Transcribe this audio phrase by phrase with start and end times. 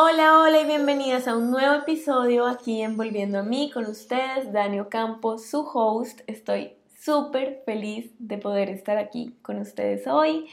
[0.00, 4.52] Hola, hola y bienvenidas a un nuevo episodio aquí en Volviendo a mí con ustedes,
[4.52, 6.20] Dani Ocampo, su host.
[6.28, 10.46] Estoy súper feliz de poder estar aquí con ustedes hoy,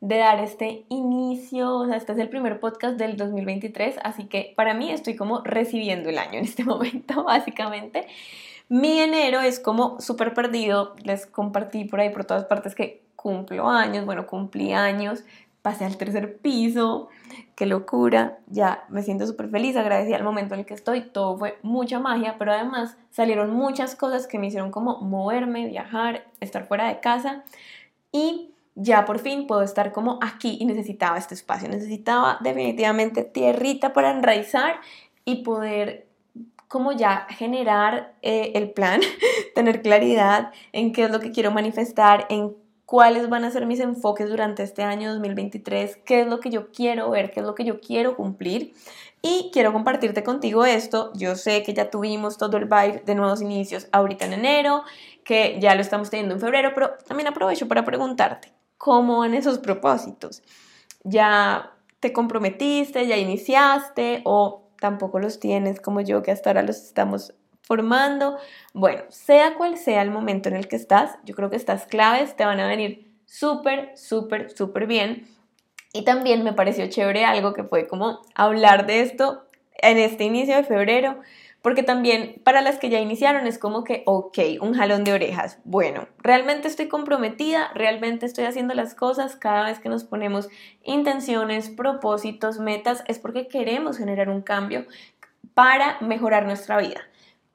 [0.00, 4.54] de dar este inicio, o sea, este es el primer podcast del 2023, así que
[4.56, 8.06] para mí estoy como recibiendo el año en este momento, básicamente.
[8.68, 13.68] Mi enero es como súper perdido, les compartí por ahí por todas partes que cumplo
[13.70, 15.24] años, bueno, cumplí años,
[15.64, 17.08] pasé al tercer piso,
[17.54, 21.38] qué locura, ya me siento súper feliz, agradecida al momento en el que estoy, todo
[21.38, 26.66] fue mucha magia, pero además salieron muchas cosas que me hicieron como moverme, viajar, estar
[26.66, 27.44] fuera de casa
[28.12, 33.94] y ya por fin puedo estar como aquí y necesitaba este espacio, necesitaba definitivamente tierrita
[33.94, 34.74] para enraizar
[35.24, 36.06] y poder
[36.68, 39.00] como ya generar eh, el plan,
[39.54, 42.54] tener claridad en qué es lo que quiero manifestar, en
[42.86, 46.70] cuáles van a ser mis enfoques durante este año 2023, qué es lo que yo
[46.70, 48.74] quiero ver, qué es lo que yo quiero cumplir.
[49.22, 51.10] Y quiero compartirte contigo esto.
[51.14, 54.82] Yo sé que ya tuvimos todo el baile de nuevos inicios ahorita en enero,
[55.24, 59.58] que ya lo estamos teniendo en febrero, pero también aprovecho para preguntarte, ¿cómo van esos
[59.58, 60.42] propósitos?
[61.04, 66.76] ¿Ya te comprometiste, ya iniciaste o tampoco los tienes como yo que hasta ahora los
[66.76, 67.32] estamos
[67.64, 68.38] formando.
[68.72, 72.36] Bueno, sea cual sea el momento en el que estás, yo creo que estas claves
[72.36, 75.28] te van a venir súper, súper, súper bien.
[75.92, 79.44] Y también me pareció chévere algo que fue como hablar de esto
[79.78, 81.20] en este inicio de febrero,
[81.62, 85.58] porque también para las que ya iniciaron es como que, ok, un jalón de orejas.
[85.64, 90.48] Bueno, realmente estoy comprometida, realmente estoy haciendo las cosas cada vez que nos ponemos
[90.82, 94.84] intenciones, propósitos, metas, es porque queremos generar un cambio
[95.54, 97.00] para mejorar nuestra vida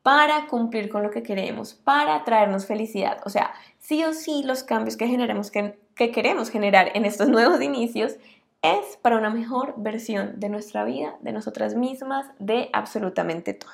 [0.10, 3.20] para cumplir con lo que queremos, para traernos felicidad.
[3.26, 7.30] O sea, sí o sí los cambios que generemos, que, que queremos generar en estos
[7.30, 8.16] nuevos inicios
[8.64, 13.70] es para una mejor versión de nuestra vida, de nosotras mismas, de absolutamente todo.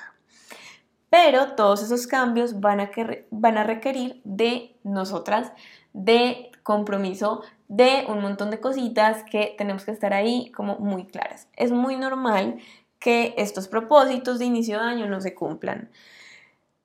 [1.08, 2.90] Pero todos esos cambios van a,
[3.30, 5.54] van a requerir de nosotras,
[5.94, 11.48] de compromiso, de un montón de cositas que tenemos que estar ahí como muy claras.
[11.56, 12.58] Es muy normal
[12.98, 15.88] que estos propósitos de inicio de año no se cumplan.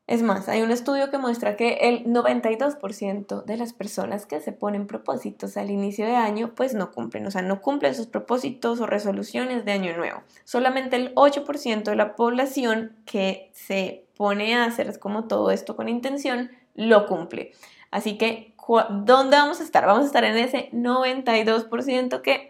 [0.07, 4.51] Es más, hay un estudio que muestra que el 92% de las personas que se
[4.51, 8.81] ponen propósitos al inicio de año, pues no cumplen, o sea, no cumplen sus propósitos
[8.81, 10.22] o resoluciones de año nuevo.
[10.44, 15.88] Solamente el 8% de la población que se pone a hacer como todo esto con
[15.88, 17.53] intención, lo cumple.
[17.91, 18.53] Así que,
[18.89, 19.85] ¿dónde vamos a estar?
[19.85, 22.47] ¿Vamos a estar en ese 92% que,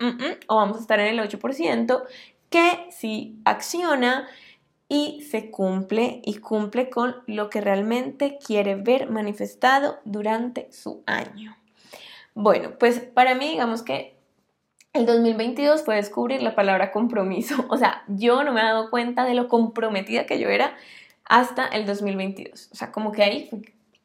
[0.47, 2.03] o vamos a estar en el 8%
[2.50, 4.28] que si acciona
[4.91, 11.56] y se cumple y cumple con lo que realmente quiere ver manifestado durante su año.
[12.34, 14.18] Bueno, pues para mí digamos que
[14.91, 17.56] el 2022 fue descubrir la palabra compromiso.
[17.69, 20.75] O sea, yo no me he dado cuenta de lo comprometida que yo era
[21.24, 22.72] hasta el 2022.
[22.74, 23.50] O sea, como que ahí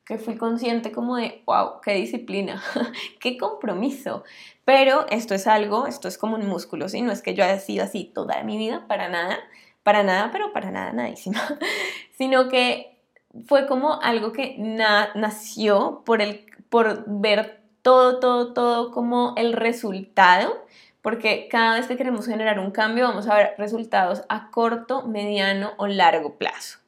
[0.04, 2.62] que fui consciente como de, wow, qué disciplina,
[3.18, 4.22] qué compromiso.
[4.64, 7.02] Pero esto es algo, esto es como un músculo, ¿sí?
[7.02, 9.40] No es que yo haya sido así toda mi vida, para nada
[9.86, 11.40] para nada, pero para nada nadísima,
[12.18, 12.98] sino que
[13.46, 20.66] fue como algo que nació por, el, por ver todo, todo, todo como el resultado,
[21.02, 25.74] porque cada vez que queremos generar un cambio vamos a ver resultados a corto, mediano
[25.76, 26.80] o largo plazo.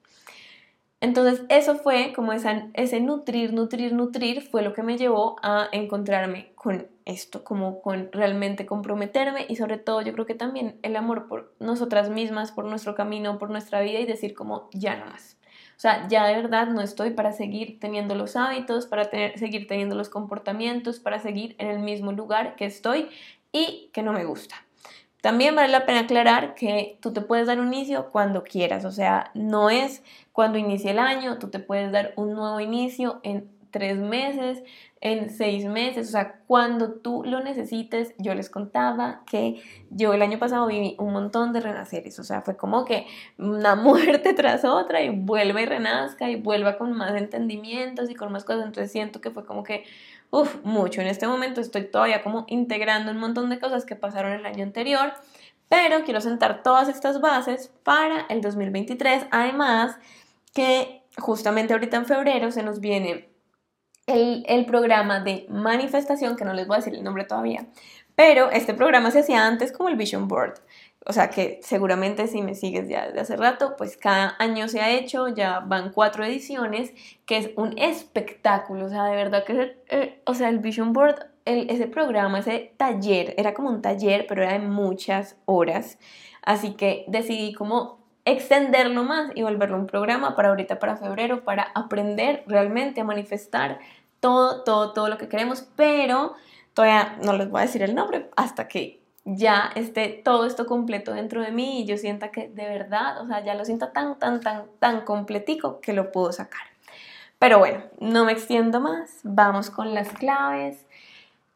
[1.01, 6.53] Entonces eso fue como ese nutrir, nutrir, nutrir, fue lo que me llevó a encontrarme
[6.57, 11.29] con esto, como con realmente comprometerme y sobre todo yo creo que también el amor
[11.29, 15.39] por nosotras mismas, por nuestro camino, por nuestra vida y decir como ya no más.
[15.77, 19.95] O sea, ya de verdad no estoy para seguir teniendo los hábitos, para seguir teniendo
[19.95, 23.09] los comportamientos, para seguir en el mismo lugar que estoy
[23.53, 24.57] y que no me gusta.
[25.21, 28.93] También vale la pena aclarar que tú te puedes dar un inicio cuando quieras, o
[28.93, 30.03] sea, no es
[30.33, 34.63] cuando inicie el año, tú te puedes dar un nuevo inicio en tres meses,
[35.01, 40.23] en seis meses, o sea, cuando tú lo necesites, yo les contaba que yo el
[40.23, 43.07] año pasado viví un montón de renaceres, o sea, fue como que
[43.39, 48.33] una muerte tras otra y vuelva y renazca y vuelva con más entendimientos y con
[48.33, 49.85] más cosas, entonces siento que fue como que
[50.31, 51.01] Uf, mucho.
[51.01, 54.63] En este momento estoy todavía como integrando un montón de cosas que pasaron el año
[54.63, 55.13] anterior,
[55.69, 59.27] pero quiero sentar todas estas bases para el 2023.
[59.31, 59.99] Además,
[60.55, 63.31] que justamente ahorita en febrero se nos viene
[64.07, 67.67] el, el, programa de manifestación, que no les voy a decir el nombre todavía,
[68.15, 70.55] pero este programa se hacía antes como el Vision Board.
[71.09, 74.83] O sea que seguramente si me sigues ya desde hace rato, pues cada año se
[74.83, 76.93] ha hecho, ya van cuatro ediciones,
[77.25, 81.27] que es un espectáculo, o sea, de verdad que, eh, o sea, el Vision Board,
[81.47, 85.99] ese programa, ese taller, era como un taller, pero era de muchas horas,
[86.43, 91.73] así que decidí como extenderlo más y volverlo un programa para ahorita, para febrero, para
[91.75, 93.79] aprender realmente a manifestar
[94.21, 96.35] todo, todo, todo lo que queremos, pero
[96.75, 101.13] todavía no les voy a decir el nombre hasta que ya esté todo esto completo
[101.13, 104.19] dentro de mí y yo sienta que de verdad, o sea, ya lo siento tan,
[104.19, 106.63] tan, tan, tan completico que lo puedo sacar.
[107.39, 110.87] Pero bueno, no me extiendo más, vamos con las claves.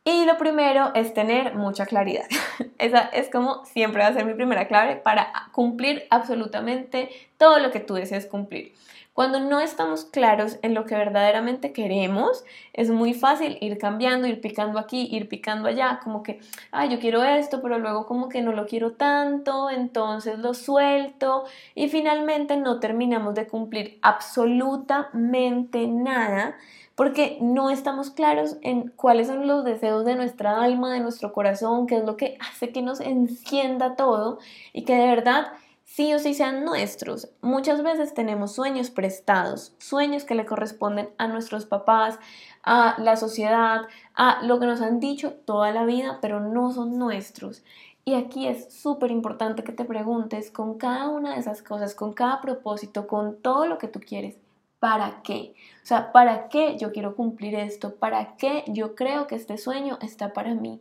[0.05, 2.27] Y lo primero es tener mucha claridad.
[2.79, 7.09] Esa es como siempre va a ser mi primera clave para cumplir absolutamente
[7.39, 8.75] todo lo que tú desees cumplir.
[9.13, 14.41] Cuando no estamos claros en lo que verdaderamente queremos, es muy fácil ir cambiando, ir
[14.41, 18.41] picando aquí, ir picando allá, como que, ay, yo quiero esto, pero luego como que
[18.41, 21.45] no lo quiero tanto, entonces lo suelto
[21.75, 26.57] y finalmente no terminamos de cumplir absolutamente nada
[26.95, 31.87] porque no estamos claros en cuáles son los deseos de nuestra alma, de nuestro corazón,
[31.87, 34.39] qué es lo que hace que nos encienda todo
[34.73, 35.53] y que de verdad
[35.95, 37.29] sí o sí sean nuestros.
[37.43, 42.19] Muchas veces tenemos sueños prestados, sueños que le corresponden a nuestros papás,
[42.63, 43.83] a la sociedad,
[44.15, 47.63] a lo que nos han dicho toda la vida, pero no son nuestros.
[48.07, 52.15] Y aquí es súper importante que te preguntes con cada una de esas cosas, con
[52.15, 54.39] cada propósito, con todo lo que tú quieres,
[54.79, 55.55] ¿para qué?
[55.83, 57.97] O sea, ¿para qué yo quiero cumplir esto?
[57.97, 60.81] ¿Para qué yo creo que este sueño está para mí?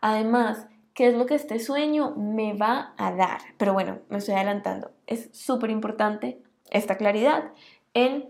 [0.00, 0.66] Además,
[1.00, 3.40] qué es lo que este sueño me va a dar.
[3.56, 4.90] Pero bueno, me estoy adelantando.
[5.06, 7.52] Es súper importante esta claridad
[7.94, 8.28] en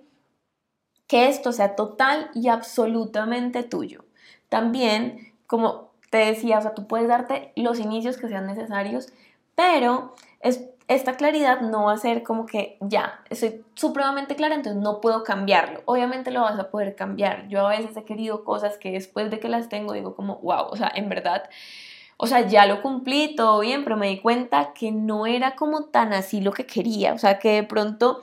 [1.08, 4.05] que esto sea total y absolutamente tuyo.
[4.49, 9.12] También, como te decía, o sea, tú puedes darte los inicios que sean necesarios,
[9.56, 14.81] pero es, esta claridad no va a ser como que ya, estoy supremamente clara, entonces
[14.81, 15.82] no puedo cambiarlo.
[15.87, 17.49] Obviamente lo vas a poder cambiar.
[17.49, 20.69] Yo a veces he querido cosas que después de que las tengo digo como, wow,
[20.70, 21.50] o sea, en verdad
[22.22, 25.84] o sea, ya lo cumplí, todo bien, pero me di cuenta que no era como
[25.87, 28.22] tan así lo que quería, o sea, que de pronto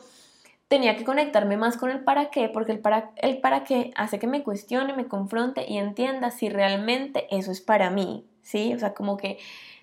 [0.68, 4.20] tenía que conectarme más con el para qué, porque el para, el para qué hace
[4.20, 8.72] que me cuestione, me confronte y entienda si realmente eso es para mí, ¿sí?
[8.76, 9.40] O sea, como que,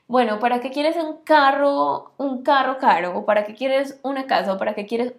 [0.07, 3.19] bueno, ¿para qué quieres un carro, un carro caro?
[3.19, 4.53] ¿O para qué quieres una casa?
[4.53, 5.15] ¿O para qué quieres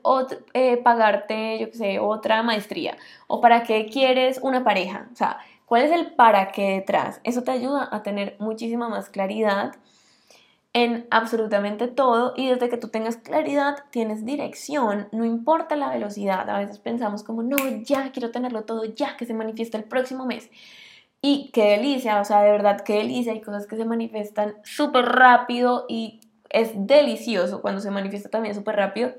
[0.53, 2.95] eh, pagarte, yo qué sé, otra maestría?
[3.27, 5.09] ¿O para qué quieres una pareja?
[5.12, 7.21] O sea, ¿Cuál es el para qué detrás?
[7.23, 9.73] Eso te ayuda a tener muchísima más claridad
[10.73, 16.50] en absolutamente todo y desde que tú tengas claridad tienes dirección, no importa la velocidad.
[16.50, 20.25] A veces pensamos como, no, ya quiero tenerlo todo, ya que se manifiesta el próximo
[20.25, 20.50] mes.
[21.21, 23.31] Y qué delicia, o sea, de verdad, qué delicia.
[23.31, 26.19] Hay cosas que se manifiestan súper rápido y
[26.50, 29.13] es delicioso cuando se manifiesta también súper rápido,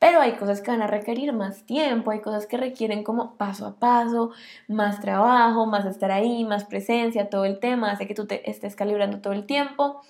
[0.00, 3.66] pero hay cosas que van a requerir más tiempo, hay cosas que requieren como paso
[3.66, 4.30] a paso,
[4.66, 8.74] más trabajo, más estar ahí, más presencia, todo el tema, hace que tú te estés
[8.74, 10.00] calibrando todo el tiempo.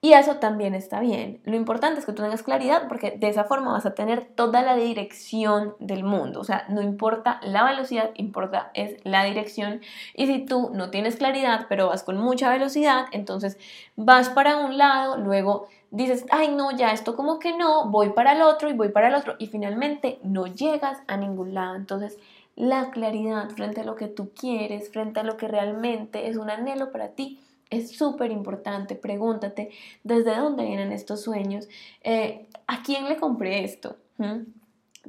[0.00, 1.40] Y eso también está bien.
[1.44, 4.62] Lo importante es que tú tengas claridad porque de esa forma vas a tener toda
[4.62, 6.40] la dirección del mundo.
[6.40, 9.80] O sea, no importa la velocidad, importa es la dirección.
[10.14, 13.58] Y si tú no tienes claridad, pero vas con mucha velocidad, entonces
[13.96, 18.32] vas para un lado, luego dices, ay no, ya esto como que no, voy para
[18.32, 21.76] el otro y voy para el otro y finalmente no llegas a ningún lado.
[21.76, 22.18] Entonces,
[22.56, 26.50] la claridad frente a lo que tú quieres, frente a lo que realmente es un
[26.50, 27.40] anhelo para ti,
[27.70, 28.94] es súper importante.
[28.94, 29.70] Pregúntate,
[30.02, 31.68] ¿desde dónde vienen estos sueños?
[32.02, 33.96] Eh, ¿A quién le compré esto?
[34.16, 34.40] ¿Mm?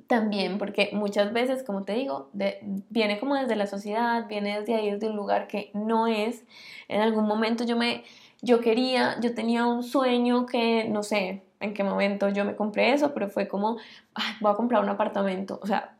[0.07, 2.29] También, porque muchas veces, como te digo,
[2.89, 6.43] viene como desde la sociedad, viene desde ahí, desde un lugar que no es.
[6.87, 8.03] En algún momento yo me
[8.41, 12.93] yo quería, yo tenía un sueño que no sé en qué momento yo me compré
[12.93, 13.77] eso, pero fue como,
[14.41, 15.97] voy a comprar un apartamento, o sea,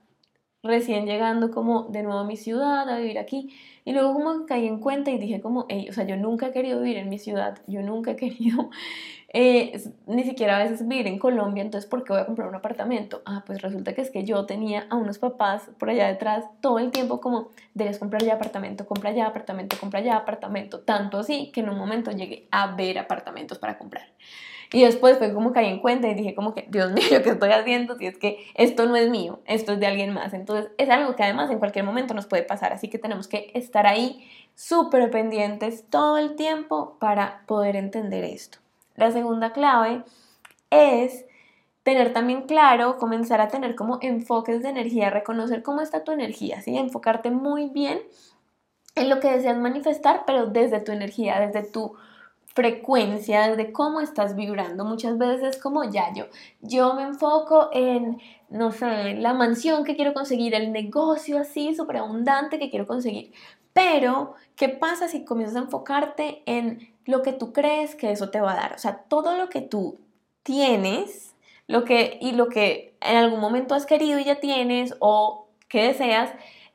[0.63, 3.53] recién llegando como de nuevo a mi ciudad, a vivir aquí,
[3.85, 6.81] y luego como caí en cuenta y dije como, o sea, yo nunca he querido
[6.81, 8.69] vivir en mi ciudad, yo nunca he querido
[9.31, 12.55] eh, ni siquiera a veces vivir en Colombia, entonces ¿por qué voy a comprar un
[12.55, 13.21] apartamento?
[13.25, 16.79] Ah, pues resulta que es que yo tenía a unos papás por allá detrás todo
[16.79, 21.51] el tiempo como, debes comprar ya apartamento, compra ya apartamento, compra ya apartamento, tanto así
[21.51, 24.07] que en un momento llegué a ver apartamentos para comprar.
[24.71, 27.51] Y después fue como caí en cuenta y dije como que, Dios mío, ¿qué estoy
[27.51, 27.97] haciendo?
[27.97, 30.33] Si es que esto no es mío, esto es de alguien más.
[30.33, 33.51] Entonces es algo que además en cualquier momento nos puede pasar, así que tenemos que
[33.53, 38.59] estar ahí súper pendientes todo el tiempo para poder entender esto.
[38.99, 40.03] La segunda clave
[40.69, 41.25] es
[41.83, 46.61] tener también claro, comenzar a tener como enfoques de energía, reconocer cómo está tu energía,
[46.61, 46.77] ¿sí?
[46.77, 48.01] enfocarte muy bien
[48.95, 51.95] en lo que deseas manifestar, pero desde tu energía, desde tu
[52.53, 54.83] frecuencia, de cómo estás vibrando.
[54.83, 56.25] Muchas veces como ya yo,
[56.59, 61.97] yo me enfoco en, no sé, la mansión que quiero conseguir, el negocio así súper
[61.97, 63.31] abundante que quiero conseguir.
[63.79, 68.41] Pero, ¿qué pasa si comienzas a enfocarte en lo que tú crees que eso te
[68.41, 68.73] va a dar?
[68.73, 70.01] O sea, todo lo que tú
[70.43, 71.33] tienes,
[71.65, 75.83] lo que y lo que en algún momento has querido y ya tienes o que
[75.83, 76.29] deseas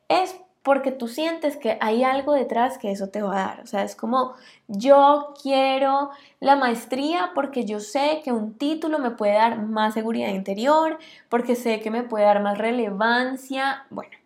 [0.08, 3.60] es porque tú sientes que hay algo detrás que eso te va a dar.
[3.60, 4.32] O sea, es como
[4.66, 6.08] yo quiero
[6.40, 11.54] la maestría porque yo sé que un título me puede dar más seguridad interior, porque
[11.54, 13.84] sé que me puede dar más relevancia.
[13.90, 14.16] Bueno,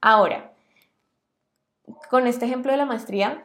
[0.00, 0.53] ahora,
[2.10, 3.44] con este ejemplo de la maestría,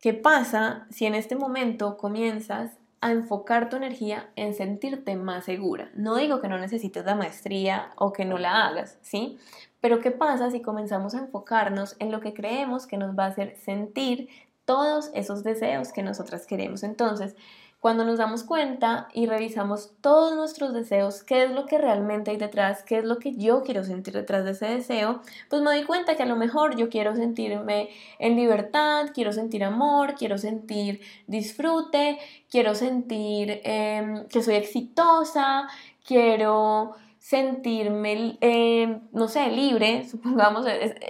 [0.00, 5.90] ¿qué pasa si en este momento comienzas a enfocar tu energía en sentirte más segura?
[5.94, 9.38] No digo que no necesites la maestría o que no la hagas, ¿sí?
[9.80, 13.28] Pero ¿qué pasa si comenzamos a enfocarnos en lo que creemos que nos va a
[13.28, 14.28] hacer sentir
[14.64, 16.82] todos esos deseos que nosotras queremos?
[16.82, 17.36] Entonces,
[17.84, 22.38] cuando nos damos cuenta y revisamos todos nuestros deseos, qué es lo que realmente hay
[22.38, 25.84] detrás, qué es lo que yo quiero sentir detrás de ese deseo, pues me doy
[25.84, 31.02] cuenta que a lo mejor yo quiero sentirme en libertad, quiero sentir amor, quiero sentir
[31.26, 32.18] disfrute,
[32.50, 35.68] quiero sentir em, que soy exitosa,
[36.06, 40.64] quiero sentirme, eh, no sé, libre, supongamos,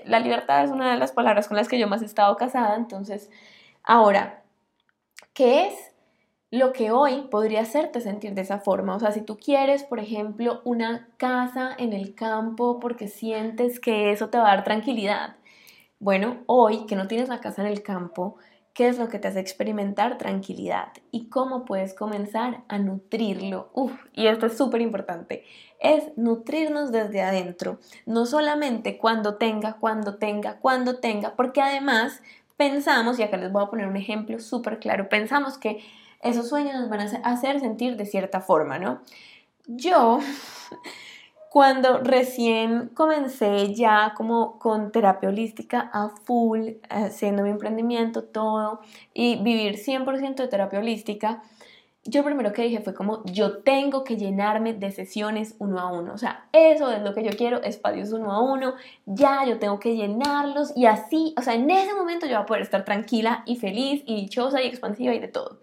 [0.06, 2.74] la libertad es una de las palabras con las que yo más he estado casada,
[2.74, 3.30] entonces,
[3.84, 4.42] ahora,
[5.34, 5.93] ¿qué es
[6.54, 8.94] lo que hoy podría hacerte sentir de esa forma?
[8.94, 14.12] O sea, si tú quieres, por ejemplo, una casa en el campo porque sientes que
[14.12, 15.36] eso te va a dar tranquilidad,
[15.98, 18.36] bueno, hoy que no tienes la casa en el campo,
[18.72, 23.70] qué es lo que te hace experimentar tranquilidad y cómo puedes comenzar a nutrirlo.
[23.72, 25.44] Uf, y esto es súper importante,
[25.80, 32.22] es nutrirnos desde adentro, no solamente cuando tenga, cuando tenga, cuando tenga, porque además
[32.56, 35.82] pensamos, y acá les voy a poner un ejemplo súper claro, pensamos que
[36.24, 39.00] esos sueños nos van a hacer sentir de cierta forma, ¿no?
[39.66, 40.18] Yo
[41.50, 48.80] cuando recién comencé ya como con terapia holística a full, haciendo mi emprendimiento, todo,
[49.12, 51.42] y vivir 100% de terapia holística,
[52.06, 56.12] yo primero que dije fue como, yo tengo que llenarme de sesiones uno a uno.
[56.12, 58.74] O sea, eso es lo que yo quiero, espacios uno a uno,
[59.06, 62.46] ya yo tengo que llenarlos y así, o sea, en ese momento yo voy a
[62.46, 65.60] poder estar tranquila y feliz y dichosa y expansiva y de todo.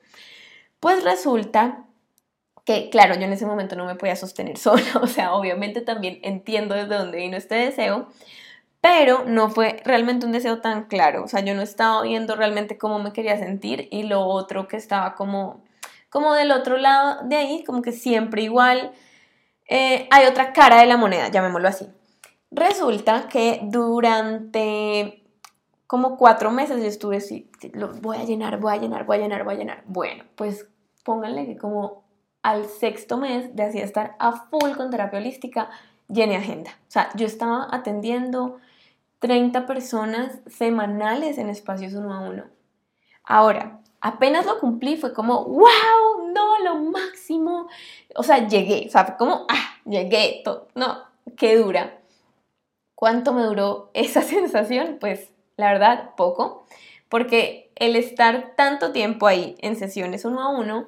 [0.81, 1.85] Pues resulta
[2.65, 6.19] que claro, yo en ese momento no me podía sostener sola, o sea, obviamente también
[6.23, 8.07] entiendo desde dónde vino este deseo,
[8.81, 12.79] pero no fue realmente un deseo tan claro, o sea, yo no estaba viendo realmente
[12.79, 15.63] cómo me quería sentir y lo otro que estaba como,
[16.09, 18.91] como del otro lado de ahí, como que siempre igual,
[19.67, 21.87] eh, hay otra cara de la moneda, llamémoslo así.
[22.49, 25.23] Resulta que durante
[25.85, 29.19] como cuatro meses yo estuve así, lo voy a llenar, voy a llenar, voy a
[29.19, 29.83] llenar, voy a llenar.
[29.85, 30.70] Bueno, pues
[31.03, 32.03] pónganle que como
[32.41, 35.69] al sexto mes de así estar a full con terapia holística,
[36.07, 36.71] llené agenda.
[36.87, 38.57] O sea, yo estaba atendiendo
[39.19, 42.45] 30 personas semanales en espacios uno a uno.
[43.23, 47.67] Ahora, apenas lo cumplí, fue como, wow, no, lo máximo.
[48.15, 50.43] O sea, llegué, o sea, fue como, ah, llegué,
[50.75, 50.97] no,
[51.37, 51.99] qué dura.
[52.95, 54.97] ¿Cuánto me duró esa sensación?
[54.99, 56.65] Pues la verdad, poco,
[57.11, 60.87] porque el estar tanto tiempo ahí en sesiones uno a uno,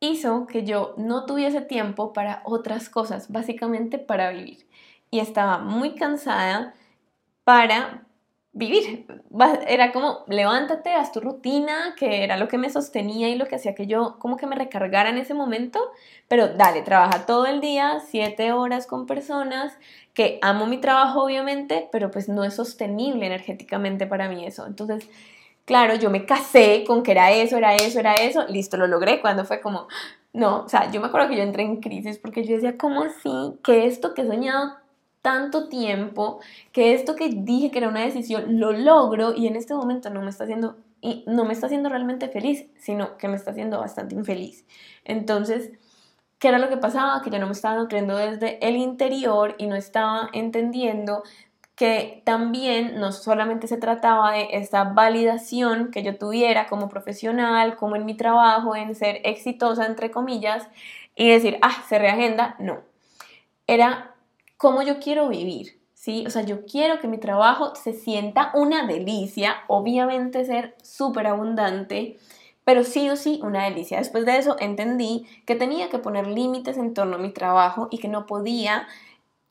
[0.00, 4.66] hizo que yo no tuviese tiempo para otras cosas, básicamente para vivir.
[5.10, 6.72] Y estaba muy cansada
[7.44, 8.06] para
[8.54, 9.06] vivir.
[9.68, 13.56] Era como, levántate, haz tu rutina, que era lo que me sostenía y lo que
[13.56, 15.78] hacía que yo como que me recargara en ese momento,
[16.26, 19.76] pero dale, trabaja todo el día, siete horas con personas,
[20.14, 24.66] que amo mi trabajo obviamente, pero pues no es sostenible energéticamente para mí eso.
[24.66, 25.08] Entonces,
[25.64, 29.20] Claro, yo me casé con que era eso, era eso, era eso, listo, lo logré
[29.22, 29.88] cuando fue como,
[30.34, 33.02] no, o sea, yo me acuerdo que yo entré en crisis porque yo decía, ¿cómo
[33.02, 33.30] así?
[33.62, 34.74] Que esto que he soñado
[35.22, 36.40] tanto tiempo,
[36.72, 40.20] que esto que dije que era una decisión, lo logro y en este momento no
[40.20, 43.80] me está haciendo, y no me está haciendo realmente feliz, sino que me está haciendo
[43.80, 44.66] bastante infeliz.
[45.04, 45.70] Entonces,
[46.38, 47.22] ¿qué era lo que pasaba?
[47.22, 51.22] Que yo no me estaba nutriendo desde el interior y no estaba entendiendo
[51.76, 57.96] que también no solamente se trataba de esta validación que yo tuviera como profesional, como
[57.96, 60.68] en mi trabajo, en ser exitosa, entre comillas,
[61.16, 62.82] y decir, ah, cerré agenda, no.
[63.66, 64.14] Era
[64.56, 66.24] cómo yo quiero vivir, ¿sí?
[66.26, 72.18] O sea, yo quiero que mi trabajo se sienta una delicia, obviamente ser súper abundante,
[72.64, 73.98] pero sí o sí una delicia.
[73.98, 77.98] Después de eso entendí que tenía que poner límites en torno a mi trabajo y
[77.98, 78.86] que no podía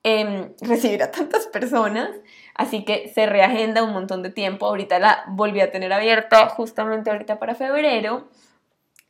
[0.05, 2.09] Em, recibir a tantas personas,
[2.55, 7.09] así que se reagenda un montón de tiempo, ahorita la volví a tener abierta justamente
[7.09, 8.27] ahorita para febrero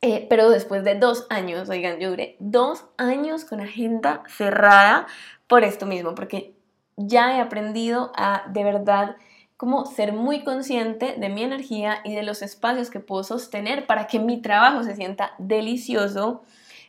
[0.02, 5.06] Eh, pero después de dos años, oigan, yo duré dos años con agenda cerrada
[5.46, 6.54] por esto mismo, porque
[6.96, 9.16] ya he aprendido a de verdad
[9.56, 14.06] como ser muy consciente de mi energía y de los espacios que puedo sostener para
[14.06, 16.42] que mi trabajo se sienta delicioso,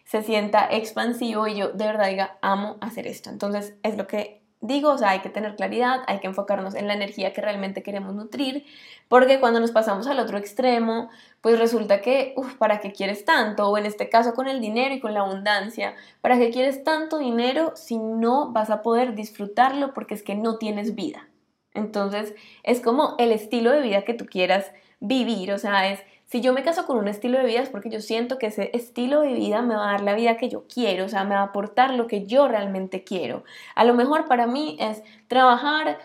[0.06, 3.30] se sienta expansivo y yo de verdad diga, amo hacer esto.
[3.30, 6.88] Entonces es lo que digo, o sea, hay que tener claridad, hay que enfocarnos en
[6.88, 8.66] la energía que realmente queremos nutrir,
[9.08, 11.10] porque cuando nos pasamos al otro extremo,
[11.42, 13.70] pues resulta que, uff, ¿para qué quieres tanto?
[13.70, 17.20] O en este caso con el dinero y con la abundancia, ¿para qué quieres tanto
[17.20, 21.28] dinero si no vas a poder disfrutarlo porque es que no tienes vida?
[21.74, 22.34] Entonces,
[22.64, 26.00] es como el estilo de vida que tú quieras vivir, o sea, es,
[26.36, 28.70] si yo me caso con un estilo de vida es porque yo siento que ese
[28.74, 31.34] estilo de vida me va a dar la vida que yo quiero, o sea, me
[31.34, 33.46] va a aportar lo que yo realmente quiero.
[33.74, 35.98] A lo mejor para mí es trabajar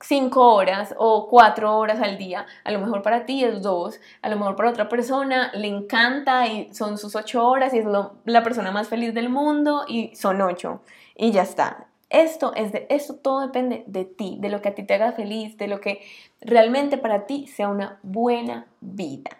[0.00, 4.28] cinco horas o cuatro horas al día, a lo mejor para ti es dos, a
[4.28, 7.86] lo mejor para otra persona le encanta y son sus ocho horas y es
[8.24, 10.82] la persona más feliz del mundo y son ocho
[11.14, 11.89] y ya está.
[12.10, 15.12] Esto es de esto todo depende de ti, de lo que a ti te haga
[15.12, 16.02] feliz, de lo que
[16.40, 19.30] realmente para ti sea una buena vida.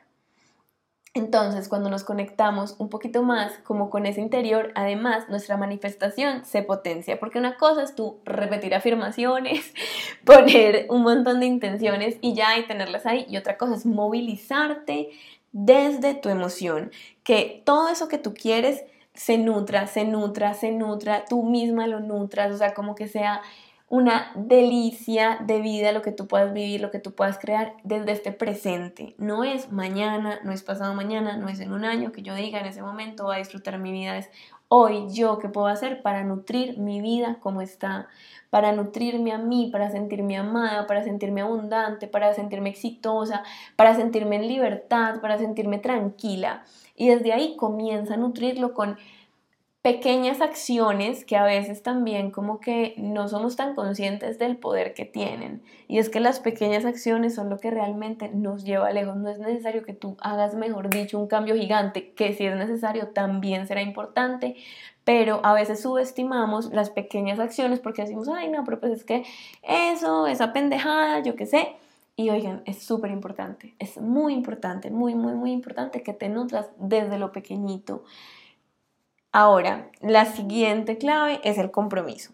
[1.12, 6.62] Entonces, cuando nos conectamos un poquito más como con ese interior, además nuestra manifestación se
[6.62, 9.74] potencia, porque una cosa es tú repetir afirmaciones,
[10.24, 15.10] poner un montón de intenciones y ya y tenerlas ahí, y otra cosa es movilizarte
[15.50, 16.92] desde tu emoción,
[17.24, 18.84] que todo eso que tú quieres
[19.14, 23.42] se nutra, se nutra, se nutra, tú misma lo nutras, o sea, como que sea
[23.90, 28.12] una delicia de vida lo que tú puedas vivir, lo que tú puedas crear desde
[28.12, 29.16] este presente.
[29.18, 32.60] No es mañana, no es pasado mañana, no es en un año que yo diga
[32.60, 34.30] en ese momento voy a disfrutar mi vida, es
[34.72, 38.06] hoy yo qué puedo hacer para nutrir mi vida como está,
[38.50, 43.42] para nutrirme a mí, para sentirme amada, para sentirme abundante, para sentirme exitosa,
[43.74, 46.62] para sentirme en libertad, para sentirme tranquila.
[46.94, 48.96] Y desde ahí comienza a nutrirlo con
[49.82, 55.06] pequeñas acciones que a veces también como que no somos tan conscientes del poder que
[55.06, 55.62] tienen.
[55.88, 59.16] Y es que las pequeñas acciones son lo que realmente nos lleva lejos.
[59.16, 63.08] No es necesario que tú hagas, mejor dicho, un cambio gigante, que si es necesario
[63.08, 64.56] también será importante,
[65.04, 69.24] pero a veces subestimamos las pequeñas acciones porque decimos, ay no, pero pues es que
[69.62, 71.76] eso, esa pendejada, yo qué sé.
[72.16, 76.68] Y oigan, es súper importante, es muy importante, muy, muy, muy importante que te nutras
[76.78, 78.04] desde lo pequeñito.
[79.32, 82.32] Ahora, la siguiente clave es el compromiso.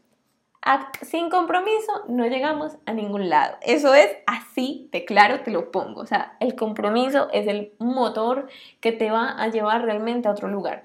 [1.03, 3.57] Sin compromiso no llegamos a ningún lado.
[3.61, 6.01] Eso es así de claro, te lo pongo.
[6.01, 8.49] O sea, el compromiso es el motor
[8.81, 10.85] que te va a llevar realmente a otro lugar.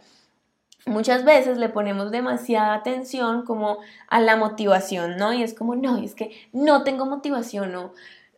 [0.86, 5.34] Muchas veces le ponemos demasiada atención como a la motivación, ¿no?
[5.34, 7.94] Y es como, no, es que no tengo motivación, no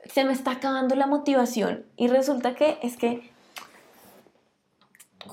[0.06, 3.32] se me está acabando la motivación y resulta que es que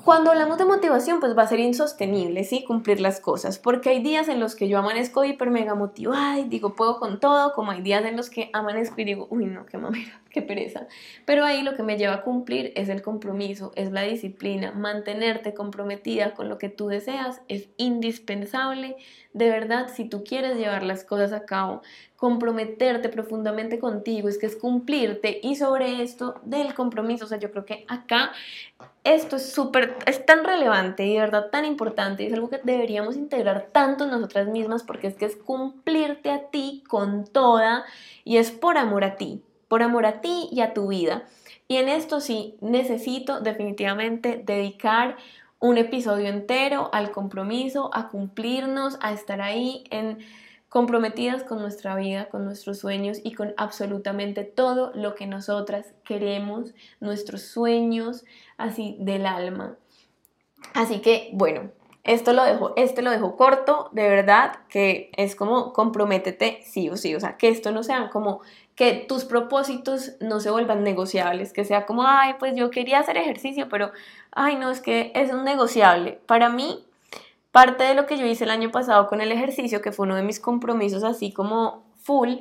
[0.05, 2.65] cuando hablamos de motivación, pues va a ser insostenible, ¿sí?
[2.65, 6.45] Cumplir las cosas, porque hay días en los que yo amanezco hiper mega motivada y
[6.45, 9.67] digo, puedo con todo, como hay días en los que amanezco y digo, uy, no,
[9.67, 10.87] qué mamera, qué pereza.
[11.25, 15.55] Pero ahí lo que me lleva a cumplir es el compromiso, es la disciplina, mantenerte
[15.55, 18.97] comprometida con lo que tú deseas es indispensable.
[19.33, 21.83] De verdad, si tú quieres llevar las cosas a cabo,
[22.21, 27.51] comprometerte profundamente contigo, es que es cumplirte y sobre esto del compromiso, o sea, yo
[27.51, 28.33] creo que acá
[29.05, 32.61] esto es súper, es tan relevante y de verdad tan importante y es algo que
[32.63, 37.87] deberíamos integrar tanto nosotras mismas porque es que es cumplirte a ti con toda
[38.23, 41.25] y es por amor a ti, por amor a ti y a tu vida.
[41.69, 45.17] Y en esto sí necesito definitivamente dedicar
[45.59, 50.19] un episodio entero al compromiso, a cumplirnos, a estar ahí en
[50.71, 56.73] comprometidas con nuestra vida, con nuestros sueños y con absolutamente todo lo que nosotras queremos,
[57.01, 58.25] nuestros sueños,
[58.57, 59.77] así del alma.
[60.73, 61.73] Así que, bueno,
[62.05, 66.97] esto lo dejo, este lo dejo corto, de verdad, que es como comprométete sí o
[66.97, 68.41] sí, o sea, que esto no sea como
[68.77, 73.17] que tus propósitos no se vuelvan negociables, que sea como, ay, pues yo quería hacer
[73.17, 73.91] ejercicio, pero,
[74.31, 76.21] ay, no, es que es un negociable.
[76.27, 76.87] Para mí,
[77.51, 80.15] Parte de lo que yo hice el año pasado con el ejercicio, que fue uno
[80.15, 82.37] de mis compromisos así como full,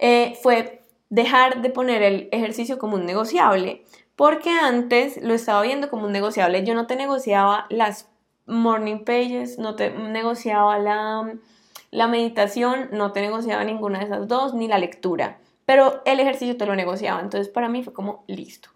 [0.00, 3.84] eh, fue dejar de poner el ejercicio como un negociable,
[4.16, 6.64] porque antes lo estaba viendo como un negociable.
[6.64, 8.08] Yo no te negociaba las
[8.46, 11.32] morning pages, no te negociaba la,
[11.92, 16.56] la meditación, no te negociaba ninguna de esas dos, ni la lectura, pero el ejercicio
[16.56, 17.20] te lo negociaba.
[17.20, 18.73] Entonces para mí fue como listo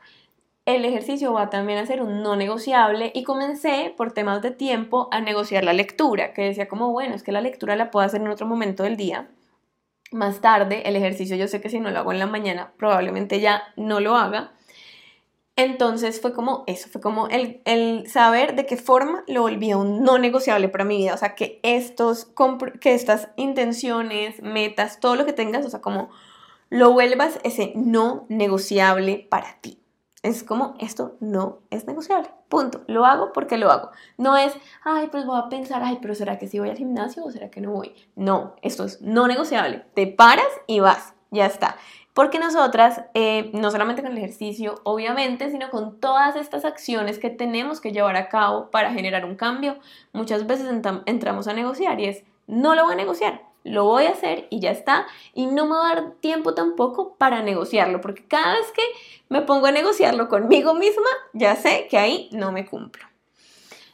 [0.75, 5.09] el ejercicio va también a ser un no negociable y comencé por temas de tiempo
[5.11, 8.21] a negociar la lectura, que decía como, bueno, es que la lectura la puedo hacer
[8.21, 9.31] en otro momento del día.
[10.13, 13.41] Más tarde, el ejercicio yo sé que si no lo hago en la mañana, probablemente
[13.41, 14.53] ya no lo haga.
[15.57, 20.03] Entonces fue como eso, fue como el, el, saber de qué forma lo volvía un
[20.03, 21.15] no negociable para mi vida.
[21.15, 22.31] O sea, que, estos,
[22.81, 26.11] que estas intenciones, metas, todo lo que tengas, o sea, como
[26.69, 29.79] lo vuelvas ese no negociable para ti.
[30.29, 32.29] Es como, esto no es negociable.
[32.51, 32.83] Punto.
[32.87, 33.93] Lo hago porque lo hago.
[34.19, 34.53] No es,
[34.85, 37.51] ay, pues voy a pensar, ay, pero ¿será que sí voy al gimnasio o será
[37.51, 37.95] que no voy?
[38.15, 39.87] No, esto es no negociable.
[39.95, 41.15] Te paras y vas.
[41.31, 41.77] Ya está.
[42.13, 47.31] Porque nosotras, eh, no solamente con el ejercicio, obviamente, sino con todas estas acciones que
[47.31, 49.79] tenemos que llevar a cabo para generar un cambio,
[50.13, 50.69] muchas veces
[51.07, 54.61] entramos a negociar y es, no lo voy a negociar, lo voy a hacer y
[54.61, 55.07] ya está.
[55.35, 58.83] Y no me va a dar tiempo tampoco para negociarlo, porque cada vez que
[59.29, 63.05] me pongo a negociarlo conmigo misma, ya sé que ahí no me cumplo.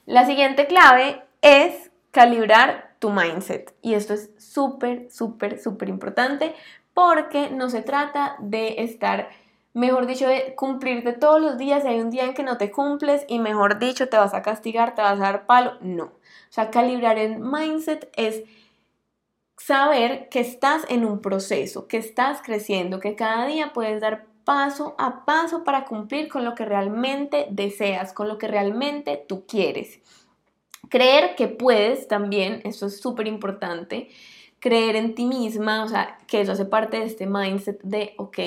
[0.06, 3.74] La siguiente clave es calibrar tu mindset.
[3.82, 6.54] Y esto es súper, súper, súper importante
[6.94, 9.28] porque no se trata de estar,
[9.72, 12.70] mejor dicho, de cumplirte todos los días y hay un día en que no te
[12.70, 15.74] cumples y mejor dicho, te vas a castigar, te vas a dar palo.
[15.80, 16.04] No.
[16.04, 16.12] O
[16.50, 18.44] sea, calibrar el mindset es
[19.66, 24.94] saber que estás en un proceso, que estás creciendo, que cada día puedes dar paso
[24.98, 30.00] a paso para cumplir con lo que realmente deseas, con lo que realmente tú quieres.
[30.90, 34.10] Creer que puedes también, eso es súper importante,
[34.60, 38.38] creer en ti misma, o sea, que eso hace parte de este mindset de, ok,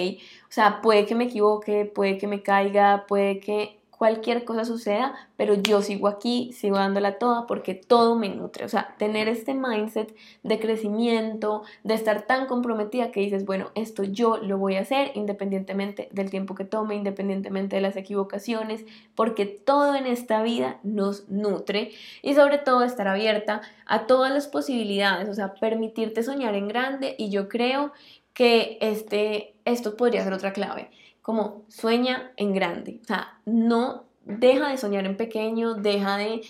[0.43, 5.15] o sea, puede que me equivoque, puede que me caiga, puede que cualquier cosa suceda,
[5.37, 8.63] pero yo sigo aquí, sigo dándola toda porque todo me nutre.
[8.63, 14.03] O sea, tener este mindset de crecimiento, de estar tan comprometida que dices, bueno, esto
[14.03, 19.45] yo lo voy a hacer independientemente del tiempo que tome, independientemente de las equivocaciones, porque
[19.45, 25.27] todo en esta vida nos nutre y sobre todo estar abierta a todas las posibilidades,
[25.27, 27.91] o sea, permitirte soñar en grande y yo creo
[28.33, 30.91] que este, esto podría ser otra clave
[31.27, 33.01] como sueña en grande.
[33.03, 36.41] O sea, no deja de soñar en pequeño, deja de,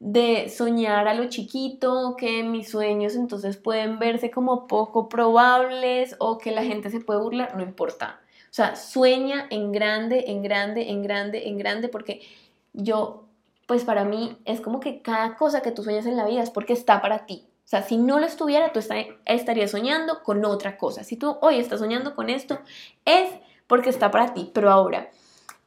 [0.00, 6.38] de soñar a lo chiquito, que mis sueños entonces pueden verse como poco probables o
[6.38, 8.22] que la gente se puede burlar, no importa.
[8.50, 12.22] O sea, sueña en grande, en grande, en grande, en grande, porque
[12.72, 13.26] yo,
[13.68, 16.50] pues para mí es como que cada cosa que tú sueñas en la vida es
[16.50, 17.46] porque está para ti.
[17.64, 18.80] O sea, si no lo estuviera, tú
[19.26, 21.04] estarías soñando con otra cosa.
[21.04, 22.58] Si tú hoy estás soñando con esto,
[23.04, 23.30] es
[23.74, 24.52] porque está para ti.
[24.54, 25.10] Pero ahora,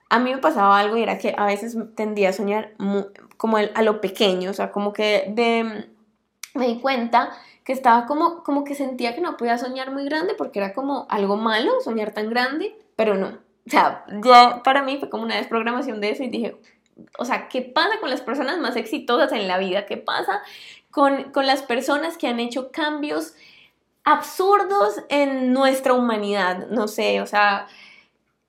[0.08, 2.72] a mí me pasaba algo y era que a veces tendía a soñar
[3.36, 5.90] como a lo pequeño, o sea, como que de,
[6.54, 7.32] me di cuenta
[7.66, 11.06] que estaba como, como que sentía que no podía soñar muy grande porque era como
[11.10, 13.28] algo malo soñar tan grande, pero no.
[13.28, 16.56] O sea, ya para mí fue como una desprogramación de eso y dije,
[17.20, 19.86] o sea, ¿qué pasa con las personas más exitosas en la vida?
[19.86, 20.42] ¿Qué pasa
[20.92, 23.34] con, con las personas que han hecho cambios
[24.06, 26.70] absurdos en nuestra humanidad?
[26.70, 27.68] No sé, o sea,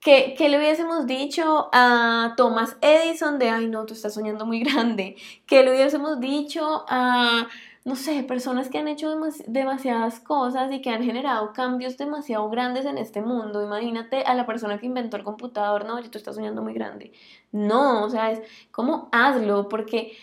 [0.01, 5.17] ¿Qué, le hubiésemos dicho a Thomas Edison de, ay no, tú estás soñando muy grande?
[5.45, 7.47] ¿Qué le hubiésemos dicho a,
[7.83, 9.13] no sé, personas que han hecho
[9.47, 13.61] demasiadas cosas y que han generado cambios demasiado grandes en este mundo?
[13.61, 17.11] Imagínate a la persona que inventó el computador, no, tú estás soñando muy grande.
[17.51, 20.13] No, o sea, es como hazlo, porque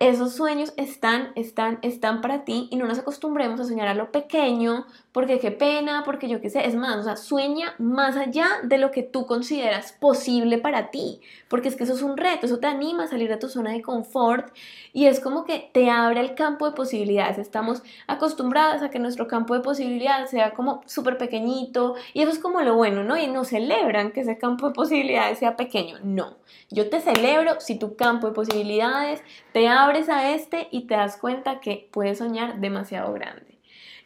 [0.00, 4.10] esos sueños están, están, están para ti y no nos acostumbremos a soñar a lo
[4.10, 8.48] pequeño, porque qué pena, porque yo qué sé, es más, o sea, sueña más allá
[8.62, 12.46] de lo que tú consideras posible para ti, porque es que eso es un reto,
[12.46, 14.54] eso te anima a salir de tu zona de confort
[14.94, 17.36] y es como que te abre el campo de posibilidades.
[17.38, 22.38] Estamos acostumbradas a que nuestro campo de posibilidades sea como súper pequeñito y eso es
[22.38, 23.18] como lo bueno, ¿no?
[23.18, 26.36] Y no celebran que ese campo de posibilidades sea pequeño, no.
[26.70, 29.22] Yo te celebro si tu campo de posibilidades
[29.52, 33.51] te abres a este y te das cuenta que puedes soñar demasiado grande.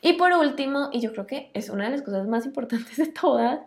[0.07, 3.07] Y por último, y yo creo que es una de las cosas más importantes de
[3.07, 3.59] todas,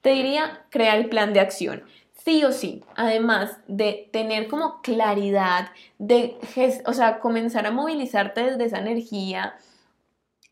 [0.00, 1.82] te diría crear el plan de acción.
[2.24, 6.36] Sí o sí, además de tener como claridad, de,
[6.86, 9.56] o sea, comenzar a movilizarte desde esa energía,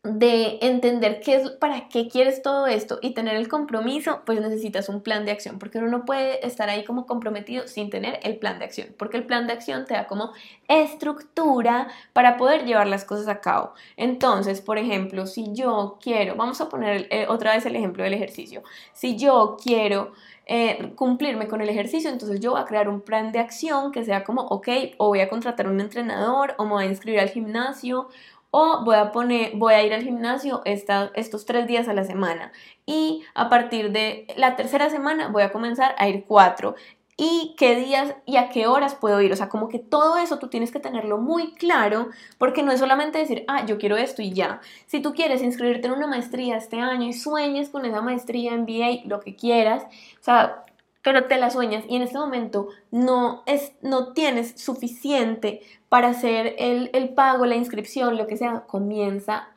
[0.03, 4.89] de entender qué es, para qué quieres todo esto y tener el compromiso, pues necesitas
[4.89, 8.37] un plan de acción, porque uno no puede estar ahí como comprometido sin tener el
[8.37, 10.31] plan de acción, porque el plan de acción te da como
[10.67, 13.73] estructura para poder llevar las cosas a cabo.
[13.95, 18.13] Entonces, por ejemplo, si yo quiero, vamos a poner eh, otra vez el ejemplo del
[18.13, 20.13] ejercicio, si yo quiero...
[20.53, 24.03] Eh, cumplirme con el ejercicio, entonces yo voy a crear un plan de acción que
[24.03, 27.29] sea como, ok, o voy a contratar un entrenador, o me voy a inscribir al
[27.29, 28.09] gimnasio,
[28.51, 32.51] o voy a poner, voy a ir al gimnasio estos tres días a la semana
[32.85, 36.75] y a partir de la tercera semana voy a comenzar a ir cuatro
[37.23, 39.31] y qué días y a qué horas puedo ir.
[39.31, 42.09] O sea, como que todo eso tú tienes que tenerlo muy claro
[42.39, 44.59] porque no es solamente decir, ah, yo quiero esto y ya.
[44.87, 49.05] Si tú quieres inscribirte en una maestría este año y sueñes con esa maestría, MBA,
[49.05, 49.83] lo que quieras,
[50.19, 50.65] o sea,
[51.03, 56.55] pero te la sueñas y en este momento no, es, no tienes suficiente para hacer
[56.59, 59.49] el, el pago, la inscripción, lo que sea, comienza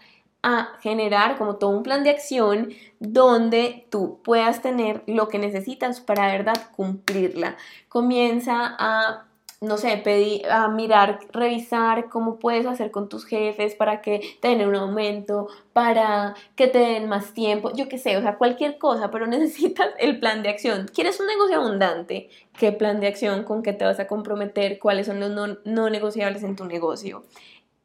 [0.43, 2.69] a generar como todo un plan de acción
[3.01, 7.57] donde tú puedas tener lo que necesitas para verdad cumplirla.
[7.89, 9.25] Comienza a
[9.65, 14.49] no sé, pedir, a mirar, revisar cómo puedes hacer con tus jefes para que te
[14.49, 18.79] den un aumento, para que te den más tiempo, yo qué sé, o sea, cualquier
[18.79, 20.89] cosa, pero necesitas el plan de acción.
[20.93, 22.29] ¿Quieres un negocio abundante?
[22.59, 23.45] ¿Qué plan de acción?
[23.45, 24.79] ¿Con qué te vas a comprometer?
[24.79, 27.25] ¿Cuáles son los no, no negociables en tu negocio?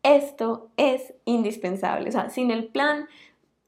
[0.03, 3.07] Esto es indispensable, o sea, sin el plan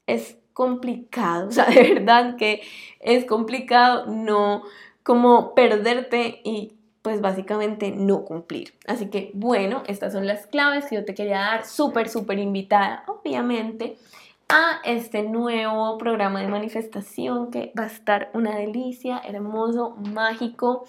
[0.06, 2.62] es complicado, o sea, de verdad que
[3.00, 4.62] es complicado no
[5.02, 8.74] como perderte y pues básicamente no cumplir.
[8.86, 13.04] Así que bueno, estas son las claves que yo te quería dar, súper, súper invitada,
[13.06, 13.98] obviamente,
[14.48, 20.84] a este nuevo programa de manifestación que va a estar una delicia, hermoso, mágico.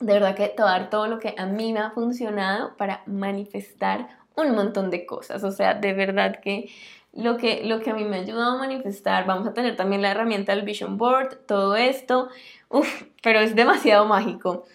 [0.00, 3.02] De verdad que te a dar todo lo que a mí me ha funcionado para
[3.06, 5.42] manifestar un montón de cosas.
[5.44, 6.70] O sea, de verdad que
[7.12, 10.00] lo que, lo que a mí me ha ayudado a manifestar, vamos a tener también
[10.00, 12.28] la herramienta del Vision Board, todo esto,
[12.68, 14.66] Uf, pero es demasiado mágico.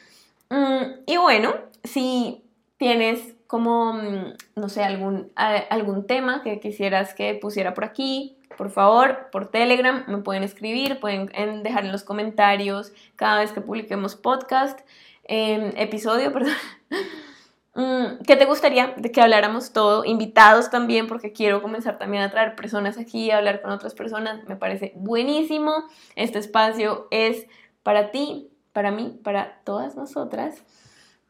[0.50, 1.54] Mm, y bueno,
[1.84, 2.44] si
[2.78, 8.70] tienes como, mm, no sé, algún, algún tema que quisieras que pusiera por aquí, por
[8.70, 11.28] favor, por Telegram me pueden escribir, pueden
[11.64, 14.80] dejar en los comentarios cada vez que publiquemos podcast,
[15.26, 16.54] em, episodio, perdón.
[17.76, 20.06] Mm, ¿Qué te gustaría de que habláramos todo?
[20.06, 24.44] Invitados también, porque quiero comenzar también a traer personas aquí, a hablar con otras personas.
[24.48, 25.74] Me parece buenísimo.
[26.16, 27.48] Este espacio es
[27.82, 30.64] para ti, para mí, para todas nosotras.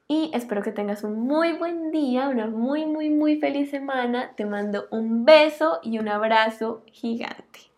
[0.07, 4.31] Y espero que tengas un muy buen día, una muy, muy, muy feliz semana.
[4.35, 7.72] Te mando un beso y un abrazo gigante.